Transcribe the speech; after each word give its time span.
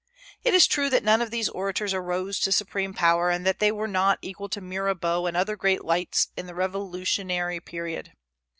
It 0.43 0.55
is 0.55 0.65
true 0.65 0.89
that 0.89 1.03
none 1.03 1.21
of 1.21 1.29
these 1.29 1.47
orators 1.47 1.93
arose 1.93 2.39
to 2.39 2.51
supreme 2.51 2.91
power, 2.91 3.29
and 3.29 3.45
that 3.45 3.59
they 3.59 3.71
were 3.71 3.87
not 3.87 4.17
equal 4.23 4.49
to 4.49 4.59
Mirabeau 4.59 5.27
and 5.27 5.37
other 5.37 5.55
great 5.55 5.85
lights 5.85 6.29
in 6.35 6.47
the 6.47 6.55
Revolutionary 6.55 7.59
period. 7.59 8.11